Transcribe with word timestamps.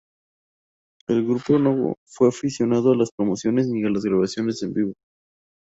El 1.07 1.23
grupo 1.25 1.59
no 1.59 1.93
fue 2.07 2.29
aficionado 2.29 2.91
a 2.91 2.95
las 2.97 3.11
promociones 3.15 3.67
ni 3.67 3.83
a 3.85 3.89
las 3.91 4.01
grabaciones 4.01 4.63
en 4.63 4.73
vídeo. 4.73 4.93